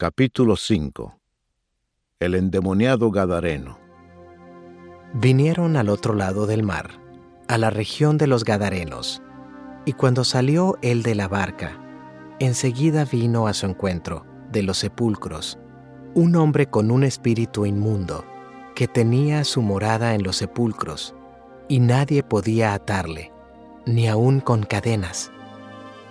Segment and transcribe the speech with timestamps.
[0.00, 1.20] Capítulo 5
[2.20, 3.78] El endemoniado Gadareno.
[5.12, 6.92] Vinieron al otro lado del mar,
[7.48, 9.20] a la región de los Gadarenos,
[9.84, 11.78] y cuando salió él de la barca,
[12.38, 15.58] enseguida vino a su encuentro, de los sepulcros,
[16.14, 18.24] un hombre con un espíritu inmundo,
[18.74, 21.14] que tenía su morada en los sepulcros,
[21.68, 23.32] y nadie podía atarle,
[23.84, 25.30] ni aun con cadenas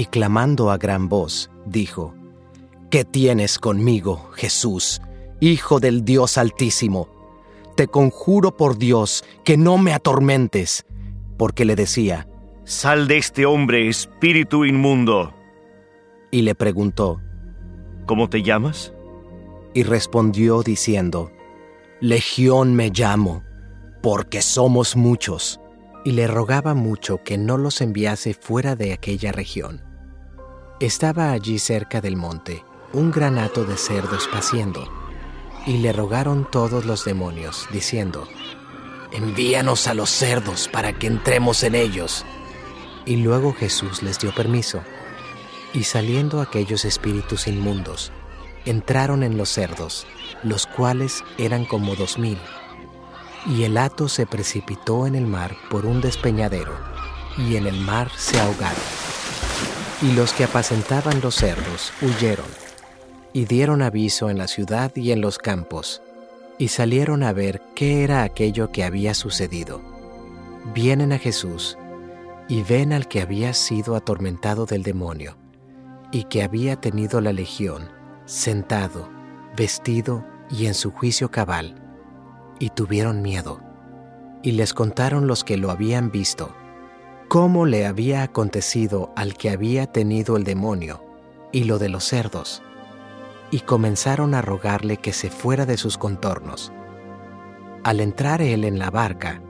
[0.00, 2.14] y clamando a gran voz, dijo,
[2.88, 5.02] ¿Qué tienes conmigo, Jesús,
[5.40, 7.10] Hijo del Dios Altísimo?
[7.76, 10.86] Te conjuro por Dios que no me atormentes,
[11.36, 12.26] porque le decía,
[12.64, 15.34] Sal de este hombre, espíritu inmundo.
[16.30, 17.20] Y le preguntó,
[18.06, 18.94] ¿Cómo te llamas?
[19.74, 21.30] Y respondió diciendo,
[22.00, 23.44] Legión me llamo,
[24.00, 25.60] porque somos muchos
[26.06, 29.89] y le rogaba mucho que no los enviase fuera de aquella región.
[30.80, 34.90] Estaba allí cerca del monte un granato de cerdos paciendo,
[35.66, 38.26] y le rogaron todos los demonios, diciendo,
[39.12, 42.24] Envíanos a los cerdos para que entremos en ellos.
[43.04, 44.82] Y luego Jesús les dio permiso,
[45.72, 48.10] y saliendo aquellos espíritus inmundos,
[48.64, 50.06] entraron en los cerdos,
[50.42, 52.38] los cuales eran como dos mil
[53.46, 56.74] y el hato se precipitó en el mar por un despeñadero,
[57.38, 59.19] y en el mar se ahogaron.
[60.02, 62.46] Y los que apacentaban los cerdos huyeron,
[63.32, 66.02] y dieron aviso en la ciudad y en los campos,
[66.58, 69.82] y salieron a ver qué era aquello que había sucedido.
[70.74, 71.76] Vienen a Jesús,
[72.48, 75.36] y ven al que había sido atormentado del demonio,
[76.10, 77.90] y que había tenido la legión,
[78.24, 79.08] sentado,
[79.56, 81.74] vestido y en su juicio cabal,
[82.58, 83.60] y tuvieron miedo.
[84.42, 86.54] Y les contaron los que lo habían visto,
[87.30, 91.00] cómo le había acontecido al que había tenido el demonio,
[91.52, 92.60] y lo de los cerdos.
[93.52, 96.72] Y comenzaron a rogarle que se fuera de sus contornos.
[97.84, 99.40] Al entrar él en la barca,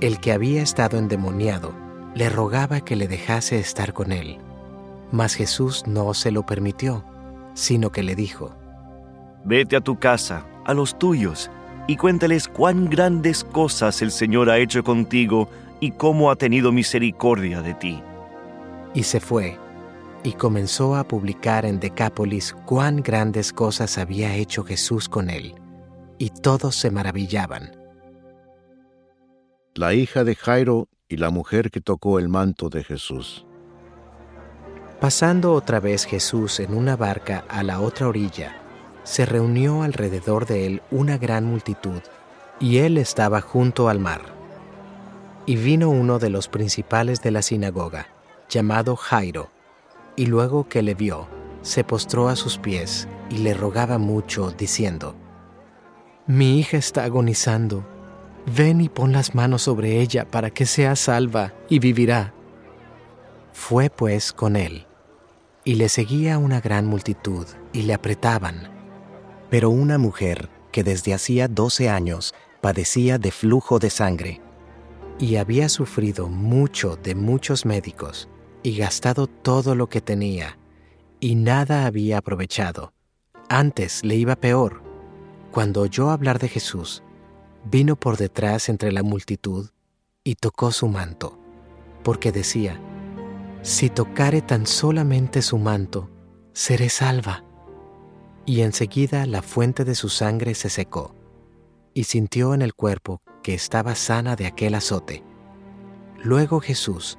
[0.00, 1.74] el que había estado endemoniado
[2.14, 4.38] le rogaba que le dejase estar con él.
[5.10, 7.04] Mas Jesús no se lo permitió,
[7.52, 8.56] sino que le dijo,
[9.44, 11.50] Vete a tu casa, a los tuyos,
[11.86, 15.50] y cuéntales cuán grandes cosas el Señor ha hecho contigo
[15.82, 18.00] y cómo ha tenido misericordia de ti.
[18.94, 19.58] Y se fue,
[20.22, 25.56] y comenzó a publicar en Decápolis cuán grandes cosas había hecho Jesús con él,
[26.18, 27.72] y todos se maravillaban.
[29.74, 33.44] La hija de Jairo y la mujer que tocó el manto de Jesús.
[35.00, 38.54] Pasando otra vez Jesús en una barca a la otra orilla,
[39.02, 42.02] se reunió alrededor de él una gran multitud,
[42.60, 44.31] y él estaba junto al mar.
[45.46, 48.06] Y vino uno de los principales de la sinagoga,
[48.48, 49.50] llamado Jairo,
[50.16, 51.26] y luego que le vio,
[51.62, 55.16] se postró a sus pies y le rogaba mucho, diciendo,
[56.26, 57.84] Mi hija está agonizando,
[58.54, 62.34] ven y pon las manos sobre ella para que sea salva y vivirá.
[63.52, 64.86] Fue pues con él,
[65.64, 68.72] y le seguía una gran multitud, y le apretaban
[69.52, 72.32] pero una mujer que desde hacía doce años
[72.62, 74.40] padecía de flujo de sangre
[75.18, 78.28] y había sufrido mucho de muchos médicos
[78.62, 80.58] y gastado todo lo que tenía
[81.20, 82.92] y nada había aprovechado.
[83.48, 84.82] Antes le iba peor.
[85.52, 87.02] Cuando oyó hablar de Jesús,
[87.64, 89.70] vino por detrás entre la multitud
[90.24, 91.38] y tocó su manto,
[92.02, 92.80] porque decía,
[93.62, 96.10] si tocare tan solamente su manto,
[96.52, 97.44] seré salva
[98.44, 101.14] y enseguida la fuente de su sangre se secó,
[101.94, 105.22] y sintió en el cuerpo que estaba sana de aquel azote.
[106.22, 107.18] Luego Jesús,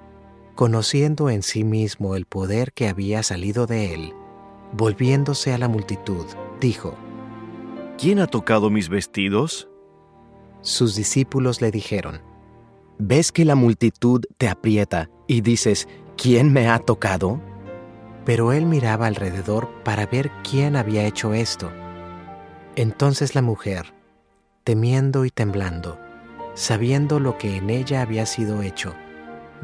[0.56, 4.14] conociendo en sí mismo el poder que había salido de él,
[4.72, 6.26] volviéndose a la multitud,
[6.60, 6.96] dijo,
[7.98, 9.70] ¿Quién ha tocado mis vestidos?
[10.62, 12.22] Sus discípulos le dijeron,
[12.98, 17.42] ¿Ves que la multitud te aprieta y dices, ¿quién me ha tocado?
[18.26, 21.72] pero él miraba alrededor para ver quién había hecho esto.
[22.76, 23.94] Entonces la mujer,
[24.64, 26.00] temiendo y temblando,
[26.54, 28.94] sabiendo lo que en ella había sido hecho,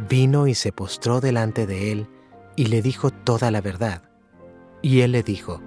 [0.10, 2.08] vino y se postró delante de él
[2.56, 4.04] y le dijo toda la verdad.
[4.82, 5.62] Y él le dijo,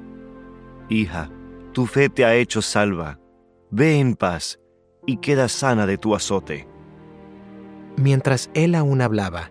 [0.88, 1.30] Hija,
[1.72, 3.18] tu fe te ha hecho salva.
[3.70, 4.58] Ve en paz
[5.06, 6.68] y queda sana de tu azote.
[7.96, 9.50] Mientras él aún hablaba,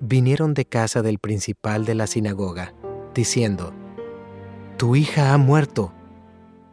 [0.00, 2.74] vinieron de casa del principal de la sinagoga,
[3.14, 3.72] diciendo,
[4.76, 5.92] Tu hija ha muerto.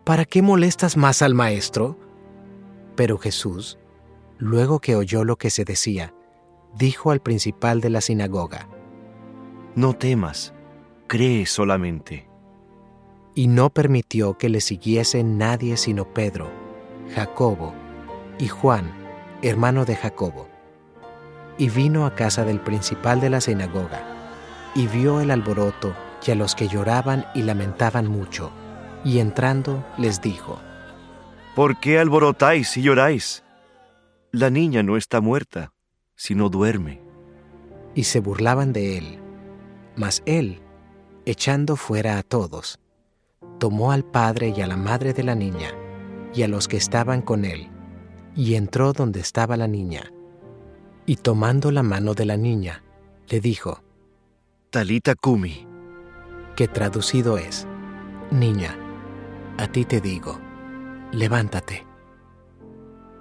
[0.03, 1.97] ¿Para qué molestas más al maestro?
[2.95, 3.77] Pero Jesús,
[4.39, 6.13] luego que oyó lo que se decía,
[6.74, 8.68] dijo al principal de la sinagoga,
[9.75, 10.53] No temas,
[11.07, 12.27] cree solamente.
[13.36, 16.50] Y no permitió que le siguiese nadie sino Pedro,
[17.13, 17.74] Jacobo
[18.39, 18.91] y Juan,
[19.41, 20.47] hermano de Jacobo.
[21.57, 24.01] Y vino a casa del principal de la sinagoga,
[24.74, 25.94] y vio el alboroto
[26.25, 28.51] y a los que lloraban y lamentaban mucho,
[29.03, 30.59] y entrando les dijo,
[31.56, 33.44] ¿Por qué alborotáis y lloráis?
[34.31, 35.73] La niña no está muerta,
[36.15, 37.01] sino duerme.
[37.95, 39.19] Y se burlaban de él.
[39.95, 40.61] Mas él,
[41.25, 42.79] echando fuera a todos,
[43.57, 45.71] tomó al padre y a la madre de la niña,
[46.33, 47.69] y a los que estaban con él,
[48.35, 50.11] y entró donde estaba la niña.
[51.07, 52.83] Y tomando la mano de la niña,
[53.29, 53.83] le dijo,
[54.69, 55.65] Talita Kumi,
[56.55, 57.67] que traducido es,
[58.29, 58.77] Niña,
[59.57, 60.39] a ti te digo,
[61.11, 61.88] levántate.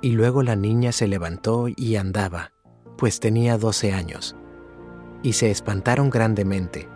[0.01, 2.53] Y luego la niña se levantó y andaba,
[2.97, 4.37] pues tenía doce años.
[5.23, 6.89] Y se espantaron grandemente,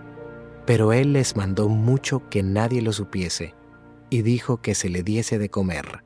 [0.66, 3.54] pero él les mandó mucho que nadie lo supiese,
[4.10, 6.04] y dijo que se le diese de comer.